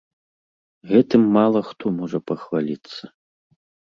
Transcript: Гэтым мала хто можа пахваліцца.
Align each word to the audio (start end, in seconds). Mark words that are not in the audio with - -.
Гэтым 0.91 1.27
мала 1.35 1.61
хто 1.69 1.85
можа 1.97 2.19
пахваліцца. 2.31 3.03